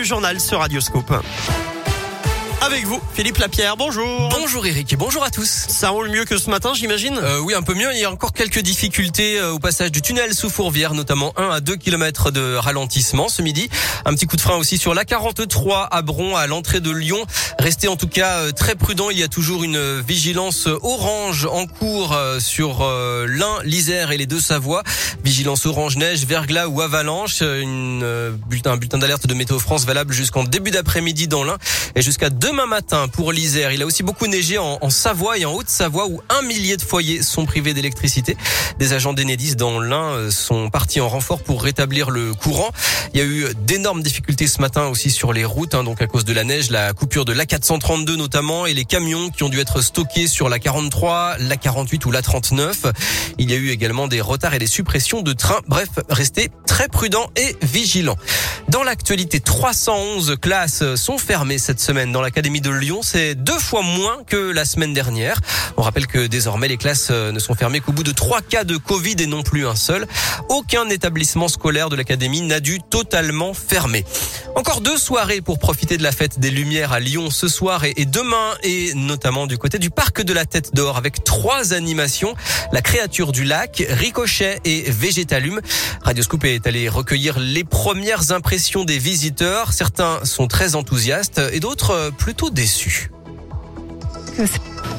[0.00, 1.12] du journal sur Radioscope.
[2.62, 4.28] Avec vous, Philippe Lapierre, bonjour.
[4.38, 5.48] Bonjour Eric et bonjour à tous.
[5.48, 7.16] Ça roule mieux que ce matin, j'imagine?
[7.16, 7.88] Euh, Oui, un peu mieux.
[7.94, 11.48] Il y a encore quelques difficultés euh, au passage du tunnel sous Fourvière, notamment 1
[11.48, 13.70] à 2 km de ralentissement ce midi.
[14.04, 17.24] Un petit coup de frein aussi sur la 43 à Bron, à l'entrée de Lyon.
[17.58, 19.08] Restez en tout cas euh, très prudent.
[19.08, 22.86] Il y a toujours une vigilance orange en cours sur
[23.26, 24.82] l'Ain, l'Isère et les deux Savoies.
[25.24, 27.40] Vigilance orange neige, verglas ou avalanche.
[27.40, 28.04] Une,
[28.66, 31.56] un bulletin d'alerte de Météo France valable jusqu'en début d'après-midi dans l'Ain
[31.94, 33.70] et jusqu'à demain matin pour l'Isère.
[33.70, 37.22] Il a aussi beaucoup neigé en, Savoie et en Haute-Savoie où un millier de foyers
[37.22, 38.36] sont privés d'électricité.
[38.80, 42.70] Des agents d'Enedis dans l'Ain euh, sont partis en renfort pour rétablir le courant.
[43.14, 46.08] Il y a eu d'énormes difficultés ce matin aussi sur les routes, hein, donc à
[46.08, 49.60] cause de la neige, la coupure de l'A432 notamment et les camions qui ont dû
[49.60, 52.86] être stockés sur la 43, la 48 ou la 39.
[53.38, 55.60] Il y a eu également des retards et des suppressions de trains.
[55.68, 58.16] Bref, restez très prudents et vigilants.
[58.70, 63.00] Dans l'actualité, 311 classes sont fermées cette semaine dans la l'Académie de Lyon.
[63.02, 65.40] C'est deux fois moins que la semaine dernière.
[65.76, 68.62] On rappelle que désormais les classes euh, ne sont fermées qu'au bout de trois cas
[68.62, 70.06] de Covid et non plus un seul.
[70.48, 74.04] Aucun établissement scolaire de l'Académie n'a dû totalement fermer.
[74.54, 78.04] Encore deux soirées pour profiter de la fête des Lumières à Lyon ce soir et
[78.04, 82.36] demain et notamment du côté du parc de la Tête d'Or avec trois animations.
[82.70, 85.60] La créature du lac, Ricochet et Végétalume.
[86.02, 89.72] Radioscoop est allé recueillir les premières impressions des visiteurs.
[89.72, 93.10] Certains sont très enthousiastes et d'autres plutôt déçus.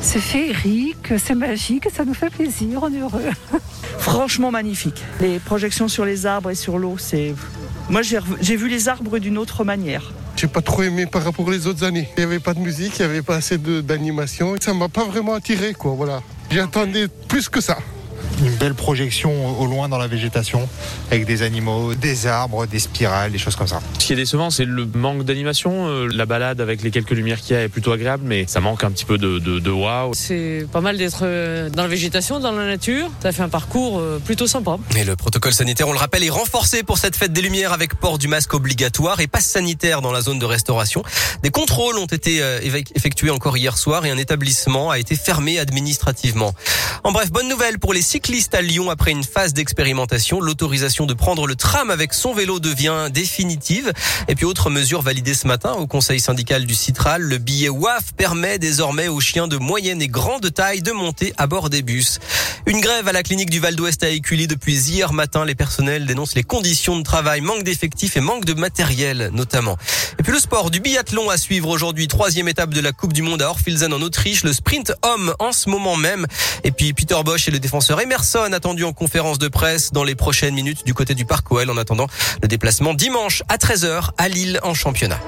[0.02, 3.30] C'est féerique, c'est magique, ça nous fait plaisir, on est heureux.
[4.00, 5.03] Franchement magnifique.
[5.20, 7.36] Les projections sur les arbres et sur l'eau, c'est.
[7.90, 10.12] Moi, j'ai vu les arbres d'une autre manière.
[10.36, 12.09] J'ai pas trop aimé par rapport aux autres années.
[12.18, 14.56] Il n'y avait pas de musique, il n'y avait pas assez d'animation.
[14.59, 15.94] Ça m'a pas vraiment attiré, quoi.
[15.94, 16.22] Voilà.
[16.50, 17.78] J'attendais plus que ça
[18.42, 20.67] une belle projection au loin dans la végétation,
[21.11, 23.80] avec des animaux, des arbres, des spirales, des choses comme ça.
[24.00, 25.88] Ce qui est décevant, c'est le manque d'animation.
[25.88, 28.59] Euh, la balade avec les quelques lumières qu'il y a est plutôt agréable, mais ça
[28.59, 30.14] manque un petit peu de, de, de wow.
[30.14, 33.09] C'est pas mal d'être euh, dans la végétation, dans la nature.
[33.22, 34.78] Ça fait un parcours euh, plutôt sympa.
[34.96, 37.96] Et le protocole sanitaire, on le rappelle, est renforcé pour cette fête des Lumières avec
[37.96, 41.03] port du masque obligatoire et passe sanitaire dans la zone de restauration.
[41.44, 42.41] Des contrôles ont été
[42.96, 46.53] effectués encore hier soir et un établissement a été fermé administrativement.
[47.03, 50.40] En bref, bonne nouvelle pour les cyclistes cycliste à Lyon après une phase d'expérimentation.
[50.40, 53.92] L'autorisation de prendre le tram avec son vélo devient définitive.
[54.30, 58.14] Et puis autre mesure validée ce matin au conseil syndical du Citral, le billet WAF
[58.14, 62.20] permet désormais aux chiens de moyenne et grande taille de monter à bord des bus.
[62.68, 65.44] Une grève à la clinique du Val d'Ouest à Écully depuis hier matin.
[65.44, 69.78] Les personnels dénoncent les conditions de travail, manque d'effectifs et manque de matériel notamment.
[70.20, 72.08] Et puis le sport du biathlon à suivre aujourd'hui.
[72.08, 74.46] Troisième étape de la Coupe du Monde à Orfilsen en Autriche.
[74.46, 76.28] Le sprint homme en ce moment même.
[76.64, 80.04] Et puis Peter Bosch et le défenseur Emerson personne attendu en conférence de presse dans
[80.04, 82.06] les prochaines minutes du côté du Parc OL en attendant
[82.44, 85.20] le déplacement dimanche à 13h à Lille en championnat.